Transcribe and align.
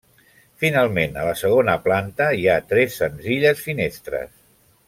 Finalment, 0.63 1.13
a 1.23 1.25
la 1.27 1.35
segona 1.43 1.77
planta 1.85 2.31
hi 2.41 2.49
ha 2.49 2.57
tres 2.73 2.99
senzilles 3.05 3.65
finestres. 3.71 4.35